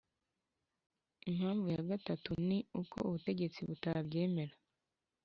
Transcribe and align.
Impamvu 1.29 1.67
ya 1.75 1.81
gatatu 1.91 2.31
ni 2.47 2.57
uko 2.81 2.97
ubutegetsi 3.07 3.59
butabyemera 3.67 4.55